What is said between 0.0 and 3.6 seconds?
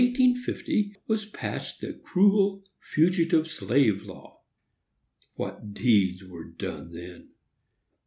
In 1850 was passed the cruel fugitive